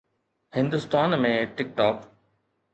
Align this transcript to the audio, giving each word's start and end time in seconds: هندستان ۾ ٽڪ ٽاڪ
هندستان 0.57 1.15
۾ 1.27 1.31
ٽڪ 1.55 1.67
ٽاڪ 1.77 1.97